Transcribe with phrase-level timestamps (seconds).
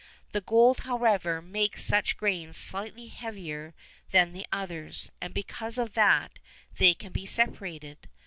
[0.31, 3.75] The gold, however, makes such grains slightly heavier
[4.09, 6.39] than the others, and because of that
[6.79, 8.09] they can be separated.